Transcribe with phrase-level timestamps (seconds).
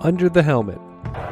[0.00, 0.80] Under the Helmet,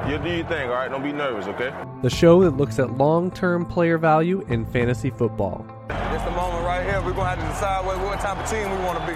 [0.09, 0.91] You do your thing, all right?
[0.91, 1.73] Don't be nervous, okay?
[2.03, 6.65] the show that looks at long term player value in fantasy football, It's the moment
[6.65, 7.01] right here.
[7.03, 9.07] We're gonna have to decide what, what type of team we want to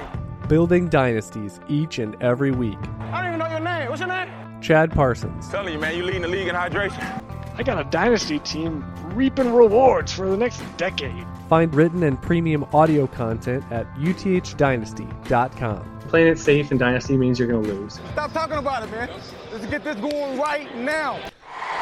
[0.43, 0.49] be.
[0.49, 2.79] building dynasties each and every week.
[3.13, 3.89] I don't even know your name.
[3.89, 4.29] What's your name?
[4.61, 7.20] Chad Parsons, Telling you, man, you leading the league in hydration.
[7.61, 8.83] I got a dynasty team
[9.15, 11.27] reaping rewards for the next decade.
[11.51, 16.01] find written and premium audio content at uthdynasty.com.
[16.09, 18.01] Playing it safe in Dynasty means you're going to lose.
[18.13, 19.11] Stop talking about it, man.
[19.53, 21.21] Let's get this going right now.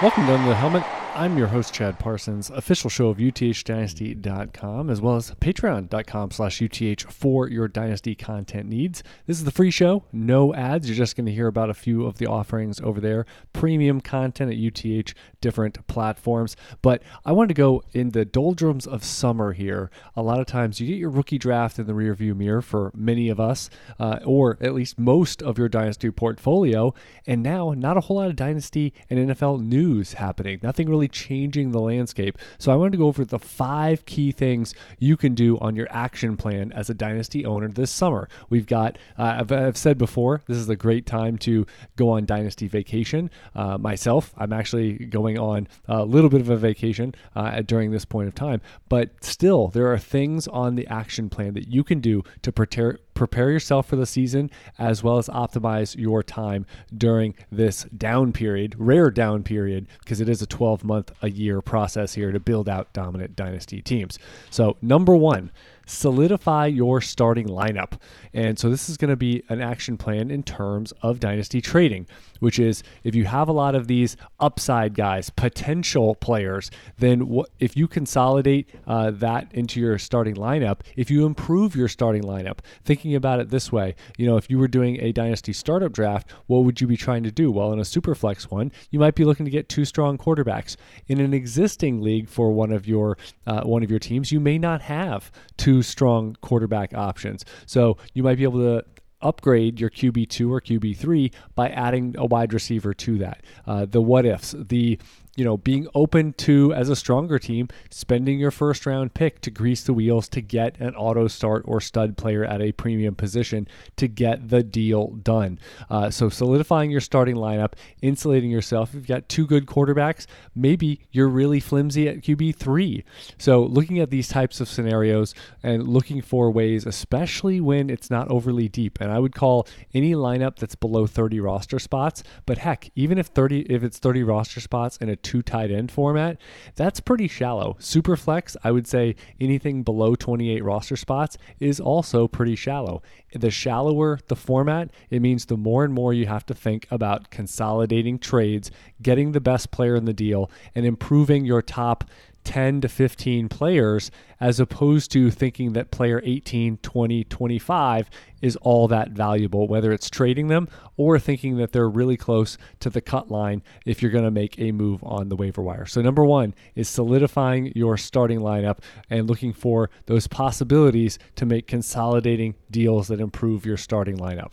[0.02, 0.82] Welcome to the Helmet.
[1.18, 7.12] I'm your host, Chad Parsons, official show of UTHDynasty.com, as well as patreon.com slash UTH
[7.12, 9.02] for your Dynasty content needs.
[9.26, 10.88] This is the free show, no ads.
[10.88, 14.52] You're just going to hear about a few of the offerings over there, premium content
[14.52, 16.54] at UTH, different platforms.
[16.82, 19.90] But I wanted to go in the doldrums of summer here.
[20.14, 23.28] A lot of times you get your rookie draft in the rearview mirror for many
[23.28, 26.94] of us, uh, or at least most of your Dynasty portfolio.
[27.26, 30.60] And now, not a whole lot of Dynasty and NFL news happening.
[30.62, 32.38] Nothing really changing the landscape.
[32.58, 35.88] So I wanted to go over the five key things you can do on your
[35.90, 38.28] action plan as a Dynasty owner this summer.
[38.50, 42.26] We've got, uh, I've, I've said before, this is a great time to go on
[42.26, 43.30] Dynasty vacation.
[43.54, 48.04] Uh, myself, I'm actually going on a little bit of a vacation uh, during this
[48.04, 52.00] point of time, but still, there are things on the action plan that you can
[52.00, 56.64] do to prepare prepare yourself for the season as well as optimize your time
[56.96, 61.60] during this down period, rare down period, because it is a 12 month a year
[61.60, 64.18] process here to build out dominant dynasty teams.
[64.50, 65.50] So, number one,
[65.88, 67.92] solidify your starting lineup.
[68.32, 72.06] And so, this is going to be an action plan in terms of dynasty trading,
[72.40, 77.76] which is if you have a lot of these upside guys, potential players, then if
[77.76, 83.14] you consolidate uh, that into your starting lineup, if you improve your starting lineup, thinking
[83.14, 86.64] about it this way, you know, if you were doing a dynasty startup draft, what
[86.64, 87.50] would you be trying to do?
[87.50, 90.76] Well, in a super flex one, you might be looking to get two strong quarterbacks.
[91.06, 93.16] In an existing league for one of your
[93.46, 97.44] uh, one of your teams, you may not have two strong quarterback options.
[97.66, 98.84] So you might be able to
[99.20, 103.42] upgrade your QB2 or QB3 by adding a wide receiver to that.
[103.66, 104.98] Uh, the what ifs, the
[105.38, 109.52] you know, being open to as a stronger team, spending your first round pick to
[109.52, 113.68] grease the wheels to get an auto start or stud player at a premium position
[113.94, 115.60] to get the deal done.
[115.88, 118.88] Uh, so solidifying your starting lineup, insulating yourself.
[118.88, 123.04] If you've got two good quarterbacks, maybe you're really flimsy at QB three.
[123.38, 128.28] So looking at these types of scenarios and looking for ways, especially when it's not
[128.28, 132.24] overly deep, and I would call any lineup that's below 30 roster spots.
[132.44, 135.92] But heck, even if 30, if it's 30 roster spots in a two tight end
[135.92, 136.38] format,
[136.74, 137.76] that's pretty shallow.
[137.78, 143.02] Super flex, I would say anything below 28 roster spots is also pretty shallow.
[143.34, 147.28] The shallower the format, it means the more and more you have to think about
[147.28, 148.70] consolidating trades,
[149.02, 152.04] getting the best player in the deal, and improving your top
[152.48, 154.10] 10 to 15 players
[154.40, 158.08] as opposed to thinking that player 18, 20, 25
[158.40, 160.66] is all that valuable, whether it's trading them
[160.96, 164.58] or thinking that they're really close to the cut line if you're going to make
[164.58, 165.84] a move on the waiver wire.
[165.84, 168.78] So, number one is solidifying your starting lineup
[169.10, 174.52] and looking for those possibilities to make consolidating deals that improve your starting lineup.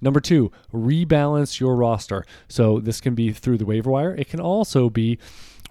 [0.00, 2.24] Number two, rebalance your roster.
[2.48, 5.18] So, this can be through the waiver wire, it can also be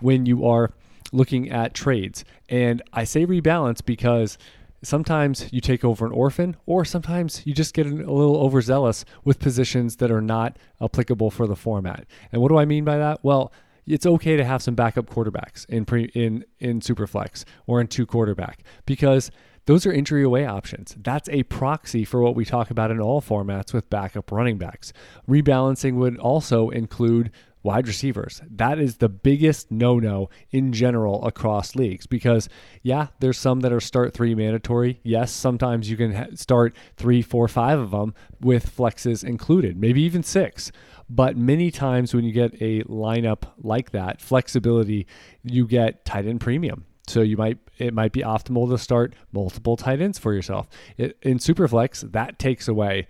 [0.01, 0.71] when you are
[1.13, 2.25] looking at trades.
[2.49, 4.37] And I say rebalance because
[4.81, 9.39] sometimes you take over an orphan, or sometimes you just get a little overzealous with
[9.39, 12.05] positions that are not applicable for the format.
[12.31, 13.19] And what do I mean by that?
[13.23, 13.53] Well,
[13.85, 18.05] it's okay to have some backup quarterbacks in pre, in in superflex or in two
[18.05, 19.29] quarterback because
[19.65, 20.95] those are injury away options.
[21.01, 24.91] That's a proxy for what we talk about in all formats with backup running backs.
[25.27, 27.31] Rebalancing would also include
[27.63, 28.41] wide receivers.
[28.49, 32.49] That is the biggest no no in general across leagues because,
[32.81, 34.99] yeah, there's some that are start three mandatory.
[35.03, 40.01] Yes, sometimes you can ha- start three, four, five of them with flexes included, maybe
[40.01, 40.71] even six.
[41.09, 45.07] But many times when you get a lineup like that, flexibility,
[45.43, 46.85] you get tight end premium.
[47.07, 50.67] So you might it might be optimal to start multiple tight ends for yourself.
[50.97, 53.07] It, in Superflex, that takes away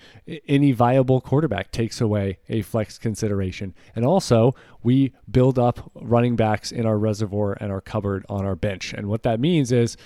[0.47, 3.73] any viable quarterback takes away a flex consideration.
[3.95, 8.55] And also, we build up running backs in our reservoir and our cupboard on our
[8.55, 8.93] bench.
[8.93, 9.97] And what that means is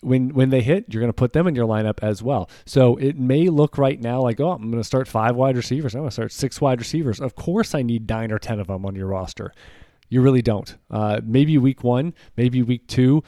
[0.00, 2.48] when when they hit, you're going to put them in your lineup as well.
[2.66, 5.94] So it may look right now like, oh, I'm going to start five wide receivers.
[5.94, 7.20] I'm going to start six wide receivers.
[7.20, 9.52] Of course, I need nine or ten of them on your roster.
[10.08, 10.76] You really don't.
[10.90, 13.22] Uh, maybe week one, maybe week two,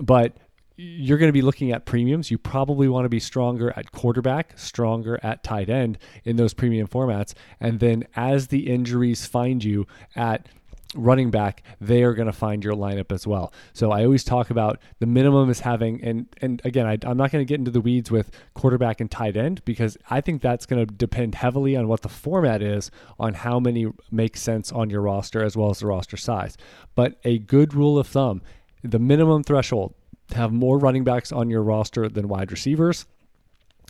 [0.00, 0.36] but
[0.76, 2.30] you're going to be looking at premiums.
[2.30, 6.86] You probably want to be stronger at quarterback, stronger at tight end in those premium
[6.86, 7.32] formats.
[7.60, 10.46] And then as the injuries find you at
[10.94, 13.52] running back, they are going to find your lineup as well.
[13.72, 17.30] So I always talk about the minimum is having, and and again, I, am not
[17.30, 20.66] going to get into the weeds with quarterback and tight end because I think that's
[20.66, 24.90] going to depend heavily on what the format is on how many make sense on
[24.90, 26.56] your roster as well as the roster size.
[26.94, 28.42] But a good rule of thumb,
[28.82, 29.94] the minimum threshold,
[30.28, 33.06] to have more running backs on your roster than wide receivers.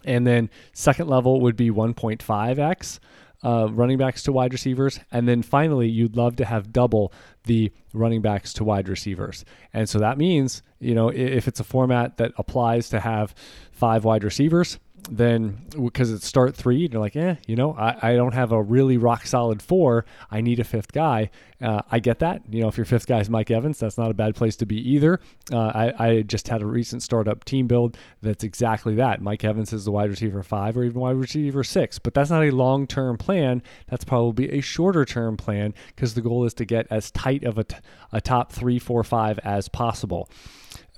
[0.04, 3.00] And then second level would be 1.5x
[3.44, 5.00] uh, running backs to wide receivers.
[5.12, 7.12] And then finally, you'd love to have double
[7.44, 9.44] the running backs to wide receivers.
[9.72, 13.34] And so that means, you know, if it's a format that applies to have
[13.72, 14.78] five wide receivers,
[15.10, 18.52] then because it's start three, and you're like, eh, you know, I, I don't have
[18.52, 20.04] a really rock solid four.
[20.30, 21.30] I need a fifth guy.
[21.60, 22.42] Uh, I get that.
[22.50, 24.66] You know, if your fifth guy is Mike Evans, that's not a bad place to
[24.66, 25.20] be either.
[25.52, 29.22] Uh, I, I just had a recent startup team build that's exactly that.
[29.22, 32.44] Mike Evans is the wide receiver five or even wide receiver six, but that's not
[32.44, 33.62] a long term plan.
[33.88, 37.58] That's probably a shorter term plan because the goal is to get as tight of
[37.58, 37.76] a, t-
[38.12, 40.28] a top three, four, five as possible.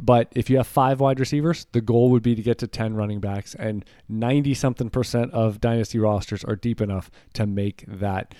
[0.00, 2.94] But if you have five wide receivers, the goal would be to get to 10
[2.94, 8.34] running backs, and 90 something percent of dynasty rosters are deep enough to make that.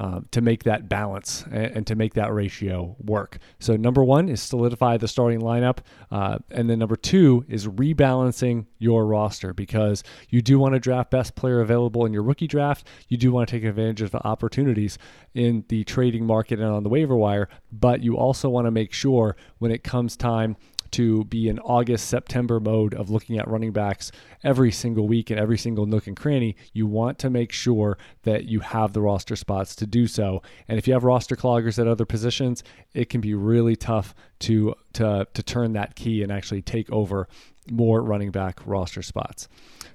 [0.00, 3.38] Uh, to make that balance and, and, to make that ratio work.
[3.60, 5.78] So, number one is solidify the starting lineup.
[6.10, 11.12] Uh, and then number two is rebalancing your roster because you do want to draft
[11.12, 12.88] best player available in your rookie draft.
[13.06, 14.98] You do want to take advantage of the opportunities
[15.32, 18.92] in the trading market and on the waiver wire, but you also want to make
[18.92, 20.56] sure when it comes time
[20.94, 24.12] to be in August, September mode of looking at running backs
[24.44, 28.44] every single week and every single nook and cranny, you want to make sure that
[28.44, 30.40] you have the roster spots to do so.
[30.68, 32.62] And if you have roster cloggers at other positions,
[32.92, 37.28] it can be really tough to to to turn that key and actually take over
[37.70, 39.48] more running back roster spots.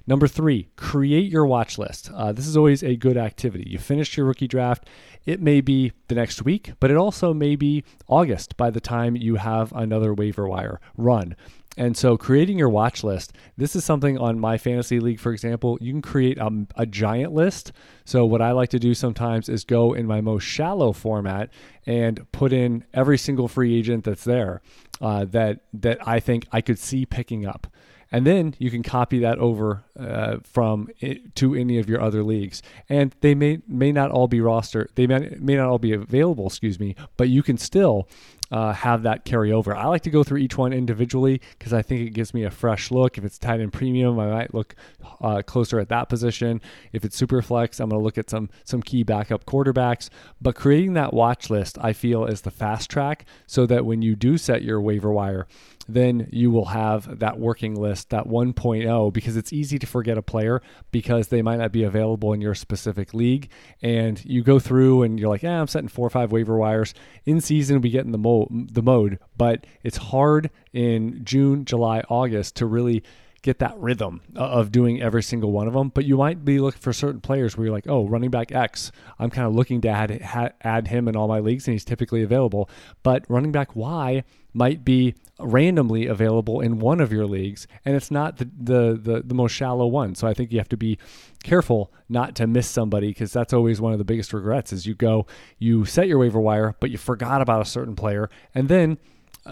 [0.06, 2.10] Number three, create your watch list.
[2.12, 3.68] Uh, this is always a good activity.
[3.68, 4.88] You finished your rookie draft.
[5.24, 9.14] It may be the next week, but it also may be August by the time
[9.14, 11.36] you have another waiver wire run.
[11.76, 16.02] And so, creating your watch list, this is something on MyFantasyLeague, for example, you can
[16.02, 17.72] create a, a, giant list.
[18.04, 21.48] So, what I like to do sometimes is go in my most shallow format
[21.86, 24.62] and put in every single free agent that's there
[25.00, 27.68] uh, that that I think I could see picking up
[28.12, 32.22] and then you can copy that over uh, from it to any of your other
[32.22, 32.62] leagues.
[32.88, 36.46] And they may may not all be roster, they may, may not all be available,
[36.46, 38.08] excuse me, but you can still
[38.50, 39.74] uh, have that carry over.
[39.74, 42.50] I like to go through each one individually because I think it gives me a
[42.50, 43.18] fresh look.
[43.18, 44.74] If it's tight end premium, I might look
[45.20, 46.60] uh, closer at that position.
[46.92, 50.10] If it's super flex, I'm going to look at some some key backup quarterbacks.
[50.40, 54.16] But creating that watch list, I feel, is the fast track so that when you
[54.16, 55.46] do set your waiver wire,
[55.94, 60.22] then you will have that working list, that 1.0, because it's easy to forget a
[60.22, 63.50] player because they might not be available in your specific league.
[63.82, 66.94] And you go through and you're like, yeah, I'm setting four or five waiver wires.
[67.24, 72.02] In season, we get in the, mo- the mode, but it's hard in June, July,
[72.08, 73.02] August to really
[73.42, 75.88] get that rhythm of doing every single one of them.
[75.88, 78.92] But you might be looking for certain players where you're like, oh, running back X,
[79.18, 82.22] I'm kind of looking to add add him in all my leagues, and he's typically
[82.22, 82.68] available.
[83.02, 88.10] But running back Y might be randomly available in one of your leagues, and it's
[88.10, 90.14] not the the the, the most shallow one.
[90.14, 90.98] So I think you have to be
[91.42, 94.72] careful not to miss somebody because that's always one of the biggest regrets.
[94.72, 95.26] Is you go,
[95.58, 98.98] you set your waiver wire, but you forgot about a certain player, and then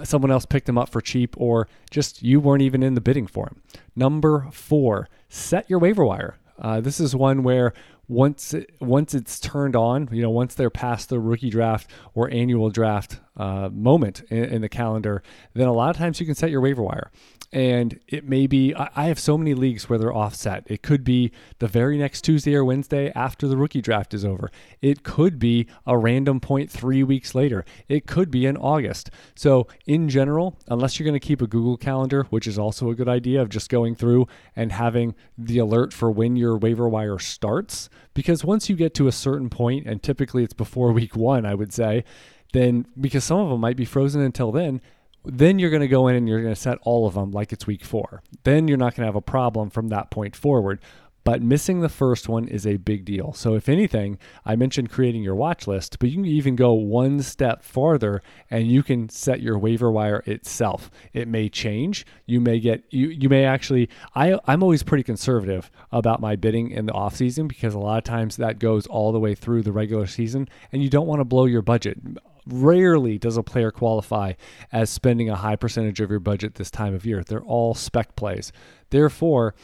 [0.05, 3.27] someone else picked him up for cheap, or just you weren't even in the bidding
[3.27, 3.63] for him.
[3.97, 6.37] Number four, set your waiver wire.
[6.59, 7.73] Uh, this is one where
[8.09, 12.31] once it, once it's turned on, you know, once they're past the rookie draft or
[12.31, 15.23] annual draft uh, moment in, in, the calendar,
[15.55, 17.11] then a lot of times you can set your waiver wire.
[17.53, 20.65] And it may be, I, I have so many leagues where they're offset.
[20.67, 24.51] It could be the very next Tuesday or Wednesday after the rookie draft is over.
[24.83, 27.65] It could be a random point three weeks later.
[27.89, 29.11] It could be in August.
[29.35, 32.95] So, in general, unless you're going to keep a Google Calendar, which is also a
[32.95, 37.19] good idea of just going through and having the alert for when your waiver wire
[37.19, 41.47] starts, because once you get to a certain point, and typically it's before week one,
[41.47, 42.05] I would say,
[42.53, 44.81] then because some of them might be frozen until then,
[45.25, 47.53] then you're going to go in and you're going to set all of them like
[47.53, 48.23] it's week four.
[48.45, 50.81] Then you're not going to have a problem from that point forward.
[51.29, 53.35] But missing the first one is a big deal.
[53.35, 54.17] So, if anything,
[54.47, 58.67] I mentioned creating your watch list, but you can even go one step farther and
[58.67, 60.91] you can set your waiver wire itself.
[61.13, 62.07] It may change.
[62.25, 66.71] You may get, you, you may actually, I, I'm always pretty conservative about my bidding
[66.71, 69.65] in the off season because a lot of times that goes all the way through
[69.65, 71.99] the regular season and you don't want to blow your budget
[72.47, 74.33] rarely does a player qualify
[74.73, 77.23] as spending a high percentage of your budget this time of year.
[77.23, 78.53] They're all spec plays.
[78.91, 79.55] Therefore,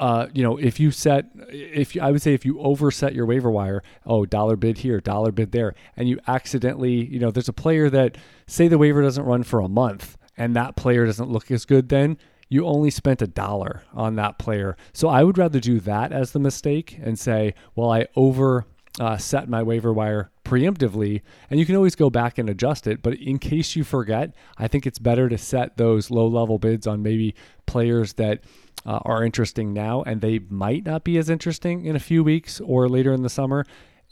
[0.00, 3.26] uh, you know, if you set, if you, I would say if you overset your
[3.26, 7.48] waiver wire, oh, dollar bid here, dollar bid there, and you accidentally, you know, there's
[7.48, 11.30] a player that say the waiver doesn't run for a month and that player doesn't
[11.30, 14.76] look as good, then you only spent a dollar on that player.
[14.92, 18.66] So I would rather do that as the mistake and say, well, I over
[19.00, 23.02] uh, set my waiver wire preemptively, and you can always go back and adjust it.
[23.02, 26.86] But in case you forget, I think it's better to set those low level bids
[26.86, 27.34] on maybe
[27.66, 28.44] players that
[28.86, 32.60] uh, are interesting now and they might not be as interesting in a few weeks
[32.60, 33.64] or later in the summer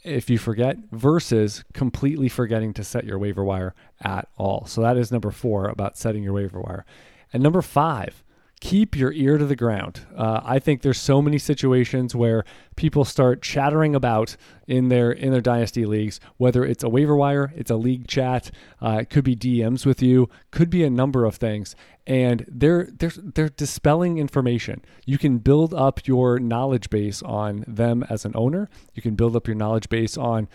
[0.03, 4.65] if you forget versus completely forgetting to set your waiver wire at all.
[4.65, 6.85] So that is number four about setting your waiver wire.
[7.31, 8.22] And number five,
[8.63, 10.07] keep your ear to the ground.
[10.15, 12.45] Uh, I think there's so many situations where
[12.77, 17.51] people start chattering about in their in their dynasty leagues, whether it's a waiver wire,
[17.57, 18.51] it's a league chat,
[18.81, 21.75] uh, it could be DMs with you, could be a number of things,
[22.07, 24.81] and they're they're they're dispelling information.
[25.05, 28.69] You can build up your knowledge base on them as an owner.
[28.93, 30.47] You can build up your knowledge base on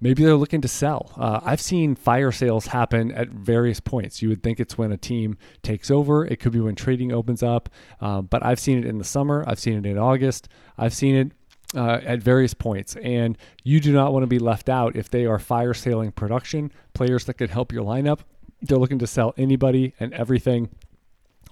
[0.00, 1.12] maybe they're looking to sell.
[1.16, 4.22] Uh, I've seen fire sales happen at various points.
[4.22, 7.42] You would think it's when a team takes over, it could be when trading opens
[7.42, 7.68] up,
[8.00, 10.48] uh, but I've seen it in the summer, I've seen it in August,
[10.78, 11.32] I've seen it.
[11.74, 15.26] Uh, at various points, and you do not want to be left out if they
[15.26, 18.20] are fire sailing production players that could help your lineup.
[18.62, 20.70] They're looking to sell anybody and everything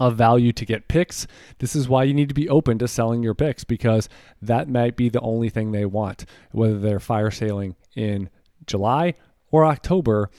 [0.00, 1.26] of value to get picks.
[1.58, 4.08] This is why you need to be open to selling your picks because
[4.42, 8.28] that might be the only thing they want, whether they're fire sailing in
[8.66, 9.14] July
[9.50, 10.30] or October,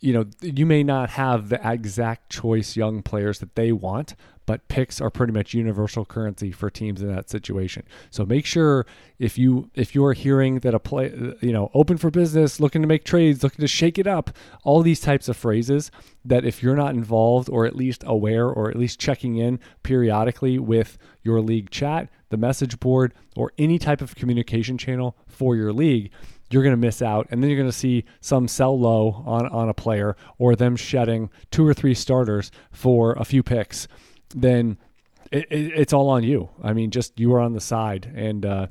[0.00, 4.14] you know, you may not have the exact choice young players that they want,
[4.46, 7.84] but picks are pretty much universal currency for teams in that situation.
[8.10, 8.86] So make sure
[9.18, 12.88] if you if you're hearing that a play, you know, open for business, looking to
[12.88, 14.30] make trades, looking to shake it up,
[14.64, 15.90] all these types of phrases
[16.24, 20.58] that if you're not involved or at least aware or at least checking in periodically
[20.58, 25.72] with your league chat, the message board, or any type of communication channel for your
[25.72, 26.10] league,
[26.52, 27.26] you're going to miss out.
[27.30, 30.76] And then you're going to see some sell low on, on a player or them
[30.76, 33.88] shedding two or three starters for a few picks.
[34.34, 34.78] Then
[35.30, 36.50] it, it, it's all on you.
[36.62, 38.66] I mean, just you were on the side and uh,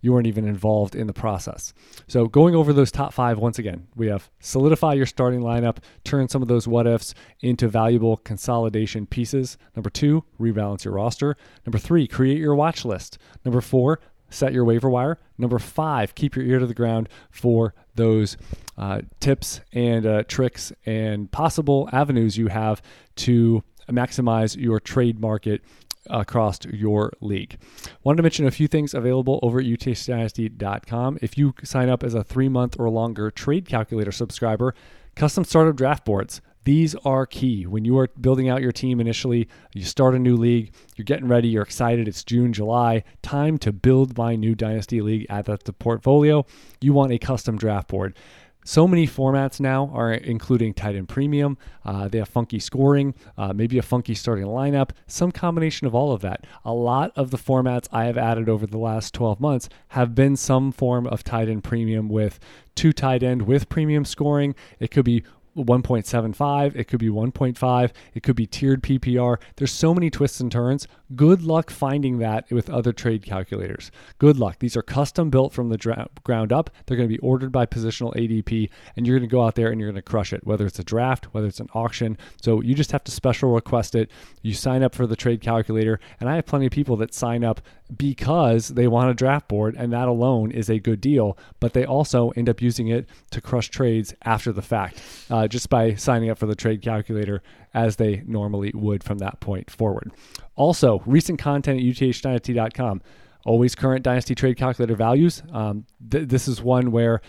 [0.00, 1.74] you weren't even involved in the process.
[2.06, 6.28] So, going over those top five once again, we have solidify your starting lineup, turn
[6.28, 9.58] some of those what ifs into valuable consolidation pieces.
[9.74, 11.36] Number two, rebalance your roster.
[11.66, 13.18] Number three, create your watch list.
[13.44, 15.18] Number four, set your waiver wire.
[15.38, 18.36] Number five, keep your ear to the ground for those
[18.76, 22.82] uh, tips and uh, tricks and possible avenues you have
[23.16, 25.62] to maximize your trade market
[26.08, 27.58] across your league.
[28.04, 31.18] Wanted to mention a few things available over at uthdynasty.com.
[31.20, 34.74] If you sign up as a three month or longer trade calculator subscriber,
[35.14, 36.40] custom startup draft boards.
[36.66, 37.64] These are key.
[37.64, 41.28] When you are building out your team initially, you start a new league, you're getting
[41.28, 45.72] ready, you're excited, it's June, July, time to build my new Dynasty League, that to
[45.72, 46.44] portfolio.
[46.80, 48.16] You want a custom draft board.
[48.64, 51.56] So many formats now are including tight end premium.
[51.84, 56.10] Uh, they have funky scoring, uh, maybe a funky starting lineup, some combination of all
[56.10, 56.48] of that.
[56.64, 60.34] A lot of the formats I have added over the last 12 months have been
[60.34, 62.40] some form of tight end premium with
[62.74, 64.56] two tight end with premium scoring.
[64.80, 65.22] It could be
[65.56, 69.38] 1.75, it could be 1.5, it could be tiered PPR.
[69.56, 70.86] There's so many twists and turns.
[71.14, 73.90] Good luck finding that with other trade calculators.
[74.18, 74.58] Good luck.
[74.58, 76.70] These are custom built from the dra- ground up.
[76.84, 79.70] They're going to be ordered by positional ADP, and you're going to go out there
[79.70, 82.18] and you're going to crush it, whether it's a draft, whether it's an auction.
[82.42, 84.10] So you just have to special request it.
[84.42, 87.44] You sign up for the trade calculator, and I have plenty of people that sign
[87.44, 87.60] up
[87.96, 91.84] because they want a draft board, and that alone is a good deal, but they
[91.84, 95.00] also end up using it to crush trades after the fact.
[95.30, 97.40] Uh, uh, just by signing up for the trade calculator
[97.72, 100.10] as they normally would from that point forward.
[100.56, 103.00] Also, recent content at uthdynasty.com.
[103.44, 105.42] Always current dynasty trade calculator values.
[105.52, 107.20] Um, th- this is one where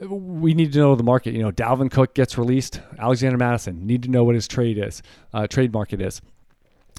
[0.00, 1.34] we need to know the market.
[1.34, 2.80] You know, Dalvin Cook gets released.
[2.98, 5.02] Alexander Mattison need to know what his trade is,
[5.32, 6.20] uh, trade market is.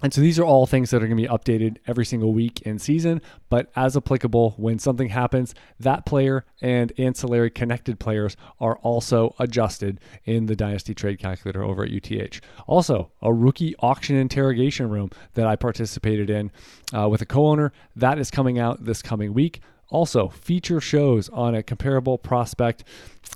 [0.06, 2.62] And so these are all things that are going to be updated every single week
[2.62, 8.78] in season, but as applicable when something happens, that player and ancillary connected players are
[8.84, 12.40] also adjusted in the Dynasty Trade Calculator over at UTH.
[12.68, 16.52] Also, a rookie auction interrogation room that I participated in
[16.96, 19.60] uh, with a co owner that is coming out this coming week.
[19.90, 22.84] Also, feature shows on a comparable prospect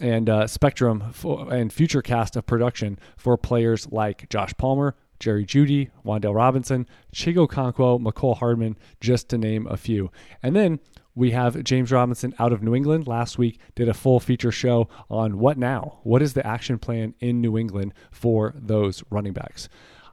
[0.02, 5.46] and uh, spectrum for, and future cast of production for players like Josh Palmer, Jerry
[5.46, 10.12] Jeudy, Wan'Dale Robinson, Chig Okonkwo, Mecole Hardman, just to name a few.
[10.42, 10.80] And then
[11.16, 13.08] we have James Robinson out of New England.
[13.08, 16.00] Last week, did a full feature show on what now?
[16.04, 19.68] What is the action plan in New England for those running backs?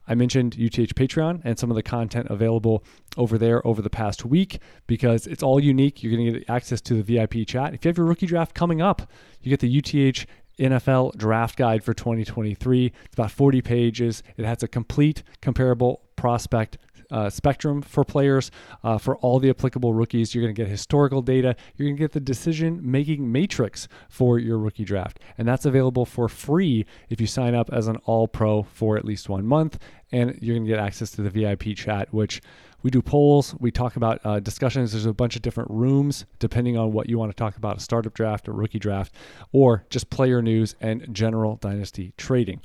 [0.09, 2.85] I mentioned UTH Patreon and some of the content available
[3.17, 6.03] over there over the past week because it's all unique.
[6.03, 7.75] You're going to get access to the VIP chat.
[7.75, 9.11] If you have your rookie draft coming up,
[9.43, 10.27] you get the UTH
[10.59, 12.87] NFL draft guide for 2023.
[12.87, 14.23] It's about 40 pages.
[14.37, 16.79] It has a complete comparable prospect
[17.11, 18.51] uh, spectrum for players
[18.83, 20.35] uh, for all the applicable rookies.
[20.35, 21.57] You're going to get historical data.
[21.77, 25.21] You're going to get the decision making matrix for your rookie draft.
[25.39, 29.05] And that's available for free if you sign up as an all pro for at
[29.05, 29.79] least one month.
[30.13, 32.41] And you're going to get access to the VIP chat, which
[32.83, 33.54] we do polls.
[33.59, 34.92] We talk about uh, discussions.
[34.92, 37.80] There's a bunch of different rooms depending on what you want to talk about a
[37.80, 39.12] startup draft, a rookie draft,
[39.52, 42.61] or just player news and general dynasty trading.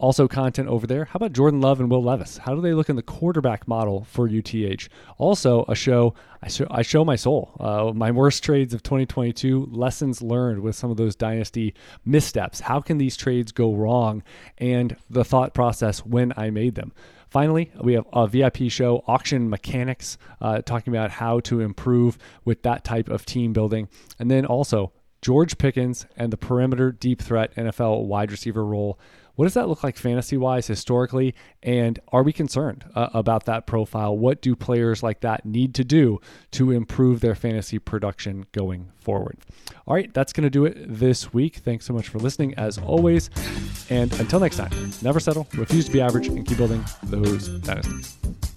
[0.00, 1.04] Also, content over there.
[1.04, 2.38] How about Jordan Love and Will Levis?
[2.38, 4.88] How do they look in the quarterback model for UTH?
[5.18, 7.54] Also, a show I show, I show my soul.
[7.60, 11.74] Uh, my worst trades of 2022, lessons learned with some of those dynasty
[12.06, 12.60] missteps.
[12.60, 14.22] How can these trades go wrong?
[14.56, 16.92] And the thought process when I made them.
[17.30, 22.62] Finally, we have a VIP show, Auction Mechanics, uh, talking about how to improve with
[22.62, 23.88] that type of team building.
[24.18, 28.98] And then also, George Pickens and the perimeter deep threat NFL wide receiver role.
[29.40, 31.34] What does that look like fantasy wise historically?
[31.62, 34.14] And are we concerned uh, about that profile?
[34.14, 36.20] What do players like that need to do
[36.50, 39.38] to improve their fantasy production going forward?
[39.86, 41.56] All right, that's going to do it this week.
[41.56, 43.30] Thanks so much for listening, as always.
[43.88, 48.49] And until next time, never settle, refuse to be average, and keep building those dynasties.